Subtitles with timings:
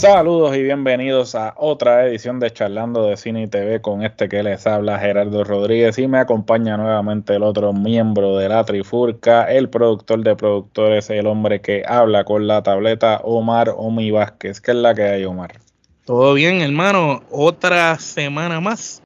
[0.00, 4.42] Saludos y bienvenidos a otra edición de Charlando de Cine y TV con este que
[4.42, 9.68] les habla Gerardo Rodríguez y me acompaña nuevamente el otro miembro de la Trifurca, el
[9.68, 14.62] productor de productores, el hombre que habla con la tableta, Omar Omi Vázquez.
[14.62, 15.60] ¿Qué es la que hay, Omar?
[16.06, 17.22] Todo bien, hermano.
[17.30, 19.02] Otra semana más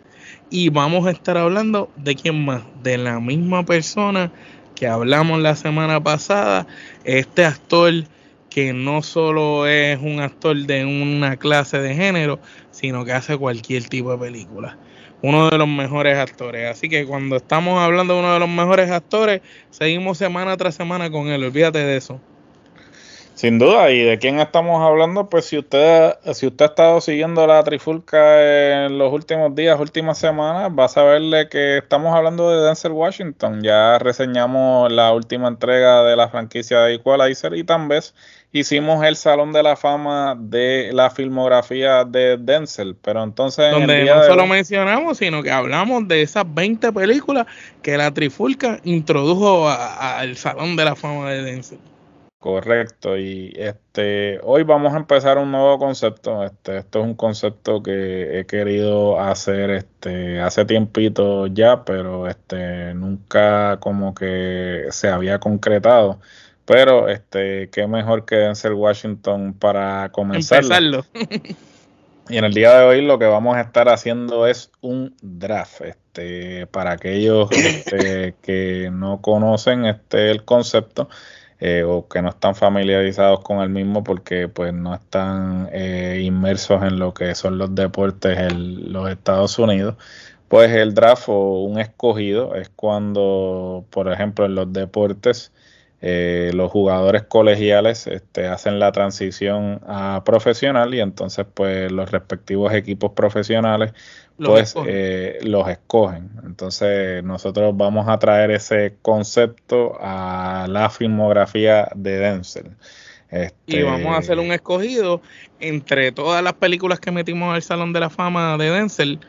[0.48, 4.30] y vamos a estar hablando de quién más, de la misma persona
[4.76, 6.68] que hablamos la semana pasada,
[7.02, 7.92] este actor
[8.54, 12.38] que no solo es un actor de una clase de género,
[12.70, 14.78] sino que hace cualquier tipo de película.
[15.22, 16.70] Uno de los mejores actores.
[16.70, 19.40] Así que cuando estamos hablando de uno de los mejores actores,
[19.70, 21.42] seguimos semana tras semana con él.
[21.42, 22.20] Olvídate de eso.
[23.34, 27.44] Sin duda, y de quién estamos hablando, pues si usted, si usted ha estado siguiendo
[27.48, 32.64] la trifulca en los últimos días, últimas semanas, va a saberle que estamos hablando de
[32.64, 33.64] Denzel Washington.
[33.64, 38.02] Ya reseñamos la última entrega de la franquicia de Equalizer y también
[38.54, 43.72] hicimos el Salón de la Fama de la filmografía de Denzel, pero entonces...
[43.72, 47.46] Donde no solo mencionamos, sino que hablamos de esas 20 películas
[47.82, 51.78] que la Trifulca introdujo al Salón de la Fama de Denzel.
[52.38, 56.44] Correcto, y este hoy vamos a empezar un nuevo concepto.
[56.44, 62.92] Este, esto es un concepto que he querido hacer este hace tiempito ya, pero este
[62.92, 66.20] nunca como que se había concretado.
[66.64, 71.04] Pero este, qué mejor que Denzel Washington para comenzarlo.
[72.28, 75.82] y en el día de hoy lo que vamos a estar haciendo es un draft.
[75.82, 81.08] Este, para aquellos este, que no conocen este el concepto.
[81.60, 86.82] Eh, o que no están familiarizados con el mismo porque pues no están eh, inmersos
[86.82, 89.94] en lo que son los deportes en los Estados Unidos,
[90.48, 95.52] pues el draft o un escogido es cuando, por ejemplo, en los deportes
[96.06, 102.74] eh, los jugadores colegiales este, hacen la transición a profesional y entonces pues los respectivos
[102.74, 103.94] equipos profesionales
[104.36, 106.28] pues eh, los escogen.
[106.44, 112.76] Entonces nosotros vamos a traer ese concepto a la filmografía de Denzel.
[113.66, 115.22] Y vamos a hacer un escogido
[115.58, 119.20] entre todas las películas que metimos al Salón de la Fama de Denzel,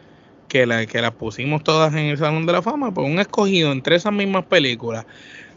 [0.48, 3.72] que, la, que las pusimos todas en el Salón de la Fama, pues un escogido
[3.72, 5.06] entre esas mismas películas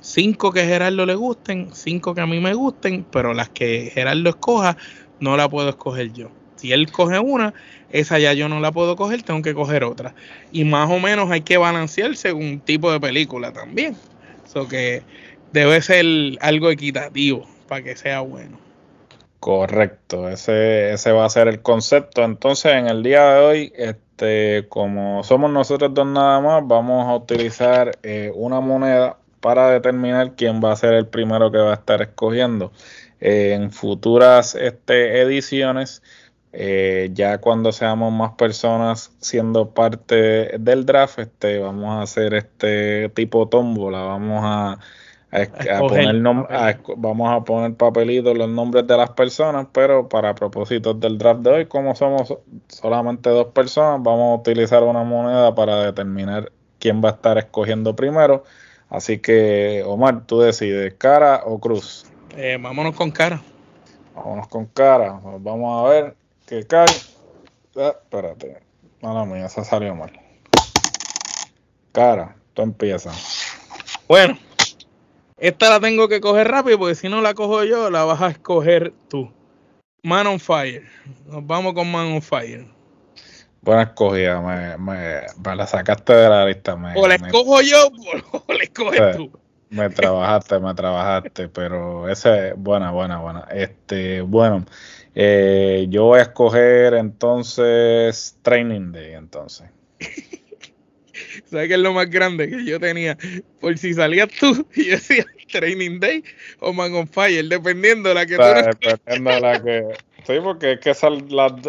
[0.00, 4.30] cinco que Gerardo le gusten, cinco que a mí me gusten, pero las que Gerardo
[4.30, 4.76] escoja
[5.20, 6.30] no la puedo escoger yo.
[6.56, 7.54] Si él coge una,
[7.90, 10.14] esa ya yo no la puedo coger, tengo que coger otra.
[10.50, 13.96] Y más o menos hay que balancear según tipo de película también.
[14.44, 15.02] Eso que
[15.52, 16.06] debe ser
[16.40, 18.58] algo equitativo para que sea bueno.
[19.40, 22.24] Correcto, ese, ese va a ser el concepto.
[22.24, 27.14] Entonces, en el día de hoy, este, como somos nosotros dos nada más, vamos a
[27.14, 31.74] utilizar eh, una moneda para determinar quién va a ser el primero que va a
[31.74, 32.72] estar escogiendo.
[33.20, 36.02] Eh, en futuras este, ediciones,
[36.52, 43.08] eh, ya cuando seamos más personas siendo parte del draft, este, vamos a hacer este
[43.10, 44.78] tipo tómbola, vamos a,
[45.30, 46.22] poner
[46.96, 51.50] vamos a poner papelitos los nombres de las personas, pero para propósitos del draft de
[51.50, 52.34] hoy, como somos
[52.68, 57.94] solamente dos personas, vamos a utilizar una moneda para determinar quién va a estar escogiendo
[57.94, 58.44] primero.
[58.88, 62.06] Así que, Omar, tú decides, cara o cruz.
[62.36, 63.42] Eh, vámonos con cara.
[64.14, 65.20] Vámonos con cara.
[65.40, 66.16] Vamos a ver
[66.46, 66.86] qué cae.
[67.76, 68.62] Ah, espérate.
[69.02, 70.10] Mala mía, esa salió mal.
[71.92, 73.56] Cara, tú empiezas.
[74.08, 74.38] Bueno,
[75.38, 78.28] esta la tengo que coger rápido porque si no la cojo yo, la vas a
[78.28, 79.30] escoger tú.
[80.02, 80.84] Man on Fire.
[81.26, 82.66] Nos vamos con Man on Fire.
[83.60, 86.76] Buena escogida, me, me, la sacaste de la lista.
[86.76, 87.88] Me, o la escojo yo
[88.32, 89.30] o la escoges tú.
[89.70, 93.46] Me trabajaste, me trabajaste, pero esa es buena, buena, buena.
[93.50, 94.64] Este, bueno,
[95.14, 99.68] eh, yo voy a escoger entonces Training Day, entonces.
[101.46, 103.16] ¿Sabes qué es lo más grande que yo tenía?
[103.60, 106.22] Por si salías tú y yo decía Training Day
[106.60, 109.84] o Man on Fire, dependiendo de la que tú Dependiendo de la que.
[110.26, 111.12] Sí, porque es que esas,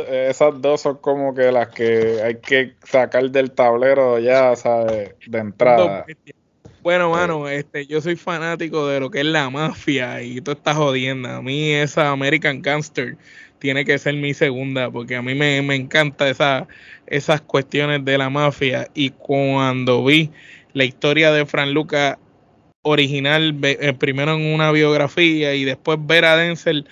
[0.09, 5.11] esas dos son como que las que hay que sacar del tablero ya, ¿sabes?
[5.27, 6.05] De entrada.
[6.81, 10.75] Bueno, mano, este, yo soy fanático de lo que es la mafia y tú estás
[10.75, 11.29] jodiendo.
[11.29, 13.17] A mí esa American Gangster
[13.59, 16.67] tiene que ser mi segunda, porque a mí me, me encanta esa,
[17.07, 18.87] esas cuestiones de la mafia.
[18.93, 20.31] Y cuando vi
[20.73, 22.17] la historia de Fran Luca
[22.81, 26.87] original, eh, primero en una biografía y después ver a Denzel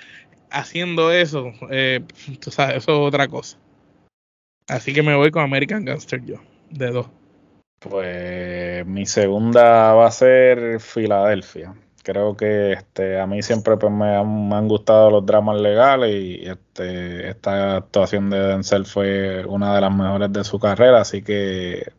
[0.51, 2.01] haciendo eso, eh,
[2.39, 3.57] tú sabes, eso es otra cosa.
[4.67, 7.07] Así que me voy con American Gangster yo, de dos.
[7.79, 11.73] Pues mi segunda va a ser Filadelfia.
[12.07, 17.31] Creo que este, a mí siempre pues, me, han, gustado los dramas legales y este,
[17.31, 21.92] esta actuación de Denzel fue una de las mejores de su carrera, así que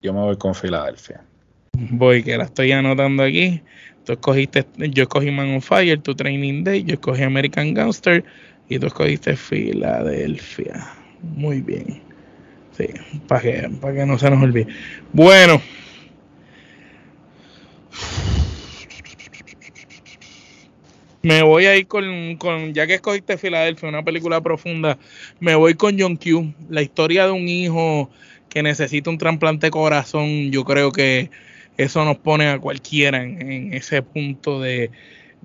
[0.00, 1.24] yo me voy con Filadelfia.
[1.72, 3.60] Voy, que la estoy anotando aquí.
[4.04, 8.24] Tú escogiste, yo escogí Man on Fire, tu Training Day, yo escogí American Gangster
[8.68, 10.86] y tú escogiste Filadelfia.
[11.20, 12.00] Muy bien.
[12.76, 12.86] Sí,
[13.26, 14.68] para que, para que no se nos olvide.
[15.12, 15.60] Bueno.
[21.22, 24.98] Me voy a ir con, con, ya que escogiste Filadelfia, una película profunda,
[25.40, 26.54] me voy con John Q.
[26.68, 28.08] La historia de un hijo
[28.48, 31.30] que necesita un trasplante de corazón, yo creo que
[31.76, 34.90] eso nos pone a cualquiera en, ese punto de,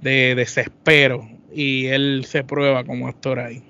[0.01, 3.63] desespero y él se prueba como actor ahí.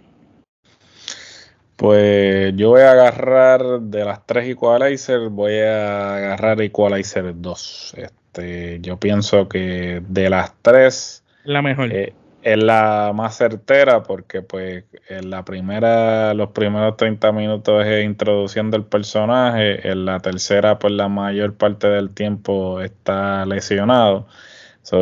[1.75, 7.95] Pues yo voy a agarrar de las tres Equalizer, voy a agarrar Equalizer 2.
[7.97, 11.91] Este, yo pienso que de las tres, la mejor.
[11.93, 12.13] Eh,
[12.43, 18.69] es la más certera porque pues en la primera, los primeros 30 minutos es introducción
[18.69, 24.27] del personaje, en la tercera pues la mayor parte del tiempo está lesionado.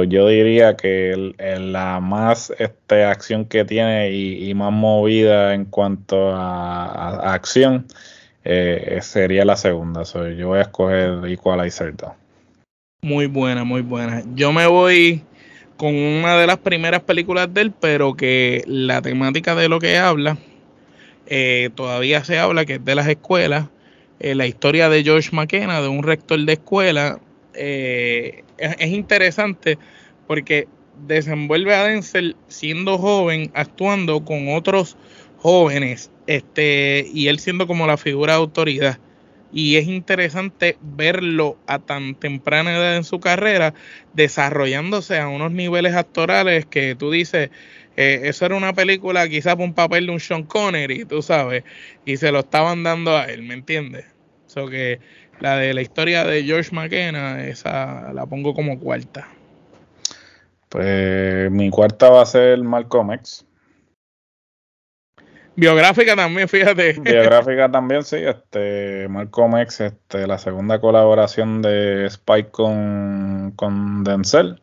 [0.08, 7.34] yo diría que la más este, acción que tiene y, más movida en cuanto a,
[7.34, 7.88] acción
[8.44, 10.04] eh, sería la segunda.
[10.04, 12.12] yo voy a escoger Equalizer 2.
[13.04, 14.22] Muy buena, muy buena.
[14.36, 15.24] Yo me voy
[15.82, 19.98] con una de las primeras películas de él, pero que la temática de lo que
[19.98, 20.38] habla
[21.26, 23.66] eh, todavía se habla, que es de las escuelas.
[24.20, 27.20] Eh, la historia de George McKenna, de un rector de escuela,
[27.56, 29.80] eh, es, interesante
[30.28, 30.68] porque
[31.08, 34.98] desenvuelve a Denzel siendo joven, actuando con otros
[35.40, 39.00] jóvenes, este, y él siendo como la figura de autoridad
[39.52, 43.74] y es interesante verlo a tan temprana edad en su carrera
[44.14, 47.50] desarrollándose a unos niveles actorales que tú dices,
[47.98, 51.64] eh, eso era una película quizás un papel de un Sean Connery, tú sabes,
[52.06, 54.06] y se lo estaban dando a él, ¿me entiendes?
[54.48, 55.00] So que
[55.40, 59.28] la de la historia de George McKenna, esa la pongo como cuarta.
[60.70, 63.46] Pues mi cuarta va a ser Malcolm X.
[65.56, 66.94] Biográfica también, fíjate.
[67.00, 68.18] Biográfica también, sí.
[68.18, 74.62] Este, Malcolm X, este, la segunda colaboración de Spike con, con Denzel.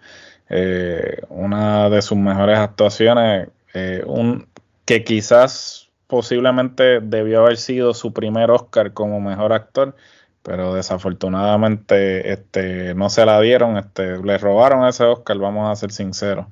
[0.49, 3.49] Eh, una de sus mejores actuaciones.
[3.75, 4.49] Eh, un,
[4.85, 9.95] que quizás posiblemente debió haber sido su primer Oscar como mejor actor,
[10.43, 15.93] pero desafortunadamente este, no se la dieron, este, le robaron ese Oscar, vamos a ser
[15.93, 16.47] sinceros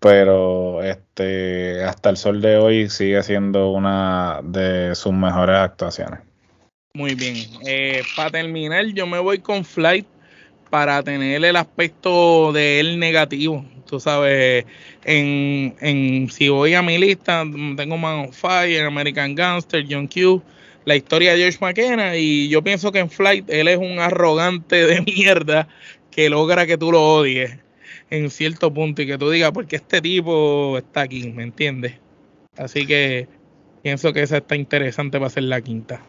[0.00, 6.20] pero este hasta el sol de hoy sigue siendo una de sus mejores actuaciones.
[6.94, 7.36] Muy bien.
[7.66, 10.06] Eh, para terminar, yo me voy con Flight
[10.70, 13.64] para tener el aspecto de él negativo.
[13.86, 14.66] Tú sabes,
[15.04, 17.44] en, en si voy a mi lista,
[17.76, 20.42] tengo Man on Fire, American Gangster, John Q,
[20.84, 24.86] la historia de George McKenna, y yo pienso que en Flight él es un arrogante
[24.86, 25.68] de mierda
[26.10, 27.58] que logra que tú lo odies
[28.10, 31.94] en cierto punto y que tú digas, porque este tipo está aquí, ¿me entiendes?
[32.56, 33.28] Así que
[33.82, 36.00] pienso que esa está interesante para ser la quinta.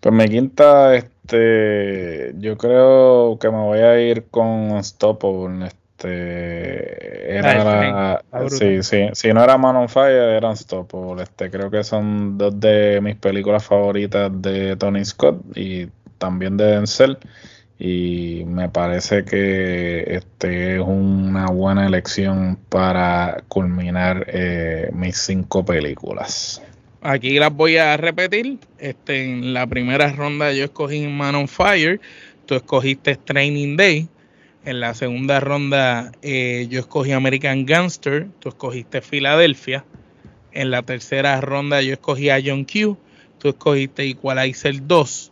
[0.00, 5.66] Pues mi quinta, este, yo creo que me voy a ir con Unstoppable.
[5.66, 11.22] Este, era ah, sí, sí, si no era Man on Fire, era Unstoppable.
[11.22, 15.86] Este, creo que son dos de mis películas favoritas de Tony Scott y
[16.18, 17.18] también de Denzel
[17.84, 26.62] y me parece que este es una buena elección para culminar eh, mis cinco películas.
[27.00, 28.60] Aquí las voy a repetir.
[28.78, 32.00] Este, en la primera ronda yo escogí Man on Fire,
[32.46, 34.08] tú escogiste Training Day.
[34.64, 39.84] En la segunda ronda eh, yo escogí American Gangster, tú escogiste Filadelfia.
[40.52, 42.96] En la tercera ronda yo escogí a John Q,
[43.38, 45.31] tú escogiste Equalizer 2.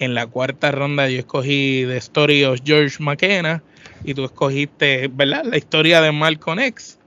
[0.00, 3.62] En la cuarta ronda yo escogí The Story of George McKenna
[4.04, 5.44] y tú escogiste, ¿verdad?
[5.44, 6.98] La historia de Malcolm X.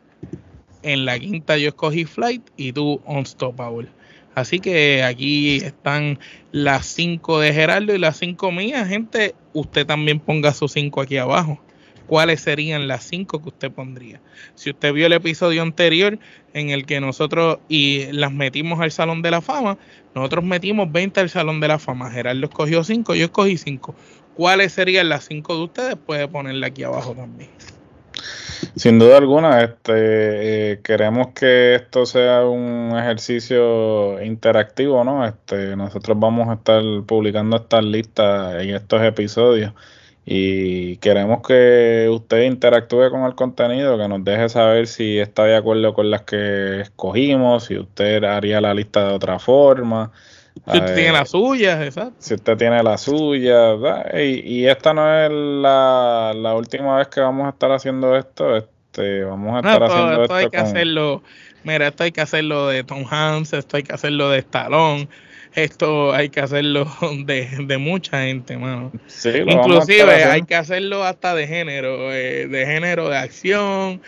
[0.83, 3.87] En la quinta yo escogí Flight y tú Unstoppable.
[4.35, 6.19] Así que aquí están
[6.51, 8.87] las cinco de Gerardo y las cinco mías.
[8.87, 11.59] Gente, usted también ponga sus cinco aquí abajo
[12.11, 14.19] cuáles serían las cinco que usted pondría.
[14.55, 16.19] Si usted vio el episodio anterior
[16.53, 19.77] en el que nosotros y las metimos al Salón de la Fama,
[20.13, 22.11] nosotros metimos 20 al Salón de la Fama.
[22.11, 23.95] Gerardo escogió 5, yo escogí 5.
[24.35, 25.95] ¿Cuáles serían las cinco de ustedes?
[25.95, 27.49] Puede ponerla aquí abajo también.
[28.75, 29.93] Sin duda alguna, este,
[30.73, 35.25] eh, queremos que esto sea un ejercicio interactivo, ¿no?
[35.25, 39.71] Este, nosotros vamos a estar publicando estas listas en estos episodios
[40.25, 45.55] y queremos que usted interactúe con el contenido, que nos deje saber si está de
[45.55, 50.11] acuerdo con las que escogimos, si usted haría la lista de otra forma.
[50.71, 52.15] Si usted tiene la suya, exacto.
[52.19, 53.73] Si usted tiene la suya,
[54.13, 58.57] y, y, esta no es la, la, última vez que vamos a estar haciendo esto.
[58.57, 60.35] Este, vamos a estar haciendo esto.
[60.35, 61.23] Hay que hacerlo,
[61.63, 65.07] mira, esto hay que hacerlo de Tom Hanks, esto hay que hacerlo de Stallone
[65.55, 66.87] esto hay que hacerlo
[67.25, 68.91] de, de mucha gente, mano.
[69.47, 74.01] Inclusive hay que hacerlo hasta de género, eh, de género de acción,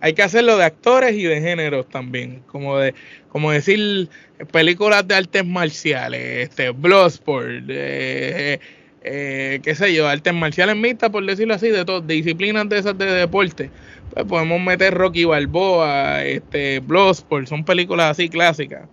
[0.00, 2.94] hay que hacerlo de actores y de géneros también, como de,
[3.28, 4.08] como decir
[4.50, 8.58] películas de artes marciales, este, Bloodsport, eh,
[9.02, 12.96] eh, qué sé yo, artes marciales mixtas, por decirlo así, de todas, disciplinas de esas
[12.96, 13.70] de deporte.
[14.12, 18.88] Pues podemos meter Rocky Balboa, este, Bloodsport, son películas así clásicas.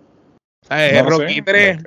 [1.04, 1.82] Rocky 3,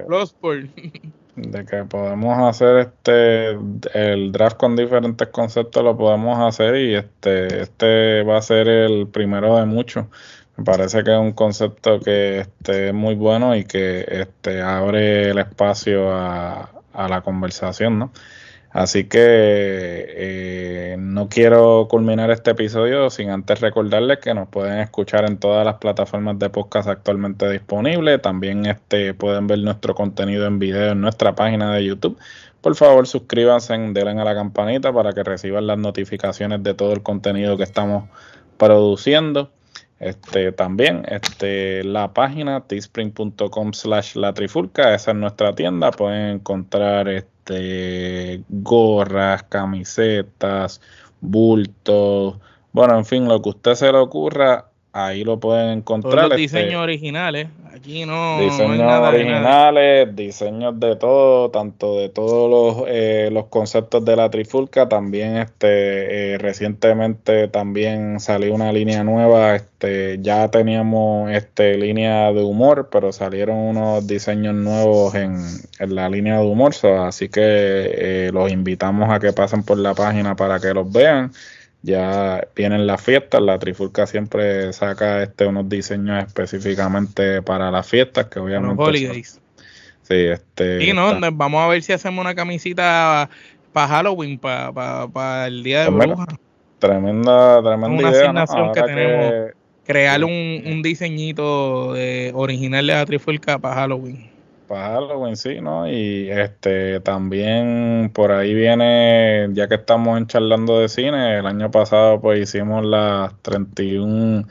[1.35, 3.51] De que podemos hacer este
[3.93, 9.07] el draft con diferentes conceptos lo podemos hacer y este este va a ser el
[9.07, 10.05] primero de muchos.
[10.57, 15.29] Me parece que es un concepto que este, es muy bueno y que este abre
[15.29, 18.11] el espacio a, a la conversación, ¿no?
[18.73, 25.25] Así que eh, no quiero culminar este episodio sin antes recordarles que nos pueden escuchar
[25.29, 28.21] en todas las plataformas de podcast actualmente disponibles.
[28.21, 32.17] También este, pueden ver nuestro contenido en video en nuestra página de YouTube.
[32.61, 37.03] Por favor, suscríbanse, denle a la campanita para que reciban las notificaciones de todo el
[37.03, 38.07] contenido que estamos
[38.57, 39.51] produciendo.
[39.99, 47.07] Este, también este, la página teespring.com slash la trifulca, esa es nuestra tienda, pueden encontrar
[47.07, 47.40] este,
[48.50, 50.81] gorras, camisetas,
[51.22, 52.38] bultos,
[52.74, 56.13] bueno, en fin, lo que usted se le ocurra, ahí lo pueden encontrar.
[56.13, 58.39] Todos los este, diseños originales, aquí no.
[58.39, 64.89] Diseños originales, diseños de todo, tanto de todos los, eh, los conceptos de la trifulca,
[64.89, 72.43] también este eh, recientemente también salió una línea nueva, este ya teníamos este línea de
[72.43, 75.38] humor, pero salieron unos diseños nuevos en,
[75.79, 79.93] en la línea de humor, así que eh, los invitamos a que pasen por la
[79.93, 81.31] página para que los vean
[81.83, 88.27] ya vienen las fiestas, la Trifulca siempre saca este unos diseños específicamente para las fiestas,
[88.27, 88.75] que obviamente...
[88.75, 89.41] Los holidays.
[90.03, 90.83] sí, este...
[90.83, 93.29] Y no, vamos a ver si hacemos una camisita
[93.73, 96.27] para Halloween, para el Día de pues Brujas.
[96.79, 99.51] Tremenda, tremenda una asignación que tenemos.
[99.85, 104.30] crear un, un diseñito de, original de la Trifulca para Halloween
[104.71, 105.89] para Halloween, sí, ¿no?
[105.89, 111.69] Y este también por ahí viene, ya que estamos en charlando de cine, el año
[111.71, 114.47] pasado pues hicimos las 31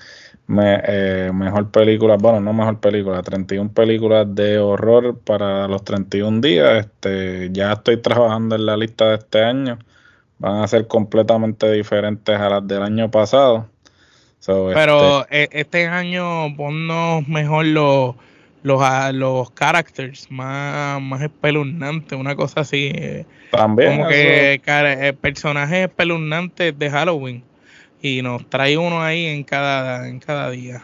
[0.58, 6.86] eh, mejor películas, bueno, no mejor película, 31 películas de horror para los 31 días.
[6.86, 9.78] Este, ya estoy trabajando en la lista de este año.
[10.38, 13.68] Van a ser completamente diferentes a las del año pasado.
[14.44, 18.16] Pero este, e, este año ponnos mejor los
[18.62, 18.82] los,
[19.14, 22.90] los characters más, más espeluznantes, una cosa así.
[22.94, 23.96] Eh, También.
[23.96, 27.44] Como que personajes espeluznantes de Halloween.
[28.02, 30.82] Y nos trae uno ahí en cada, en cada día.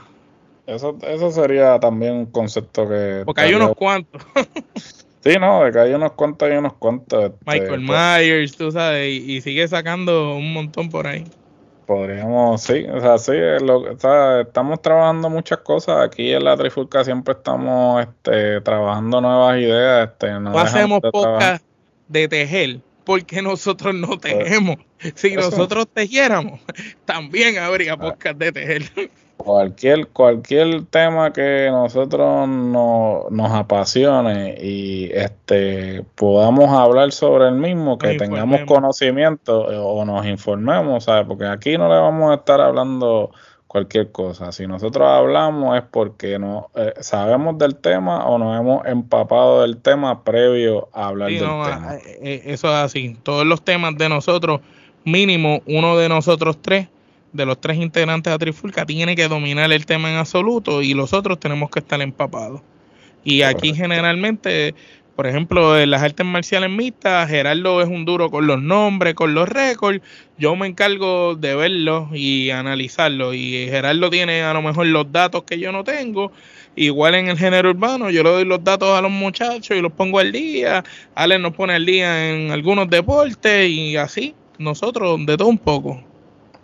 [0.66, 3.22] Eso, eso sería también un concepto que...
[3.24, 4.22] Porque hay unos cuantos.
[5.24, 7.24] sí, no, de que hay unos cuantos y unos cuantos.
[7.24, 11.24] Este, Michael pues Myers, tú sabes, y sigue sacando un montón por ahí.
[11.86, 16.04] Podríamos, sí, o sea, sí, lo, estamos trabajando muchas cosas.
[16.04, 20.08] Aquí en la Trifulca siempre estamos este, trabajando nuevas ideas.
[20.10, 21.64] Este, no hacemos podcast
[22.08, 24.76] de tejer porque nosotros no pues, tejemos.
[25.14, 26.60] Si nosotros tejiéramos,
[27.04, 27.98] también habría ah.
[27.98, 29.10] podcast de tejer.
[29.36, 37.98] Cualquier, cualquier tema que nosotros no, nos apasione y este podamos hablar sobre el mismo,
[37.98, 41.26] que tengamos conocimiento eh, o nos informemos, ¿sabes?
[41.26, 43.30] Porque aquí no le vamos a estar hablando
[43.66, 44.52] cualquier cosa.
[44.52, 49.76] Si nosotros hablamos es porque no eh, sabemos del tema o nos hemos empapado del
[49.76, 51.98] tema previo a hablar del tema.
[52.04, 53.16] Eh, eso es así.
[53.22, 54.60] Todos los temas de nosotros,
[55.04, 56.88] mínimo uno de nosotros tres
[57.36, 61.12] de los tres integrantes de Trifulca tiene que dominar el tema en absoluto y los
[61.12, 62.60] otros tenemos que estar empapados.
[63.24, 64.74] Y aquí generalmente,
[65.16, 69.34] por ejemplo, en las artes marciales mixtas, Gerardo es un duro con los nombres, con
[69.34, 70.00] los récords.
[70.38, 73.34] Yo me encargo de verlos y analizarlos.
[73.34, 76.30] Y Gerardo tiene a lo mejor los datos que yo no tengo.
[76.76, 79.92] Igual en el género urbano, yo le doy los datos a los muchachos y los
[79.92, 80.84] pongo al día.
[81.14, 86.05] Alex nos pone al día en algunos deportes y así, nosotros de todo un poco.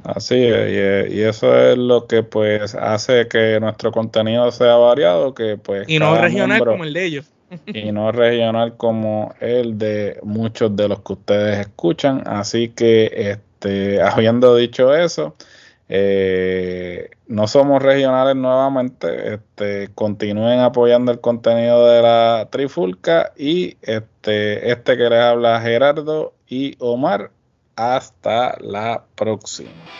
[0.05, 5.57] Así es, y, eso es lo que pues hace que nuestro contenido sea variado, que
[5.57, 7.33] pues y no regional como el de ellos.
[7.67, 12.23] y no regional como el de muchos de los que ustedes escuchan.
[12.27, 15.35] Así que, este, habiendo dicho eso,
[15.89, 19.35] eh, no somos regionales nuevamente.
[19.35, 26.35] Este, continúen apoyando el contenido de la Trifulca y este, este que les habla Gerardo
[26.49, 27.31] y Omar.
[27.77, 29.93] Hasta la próxima.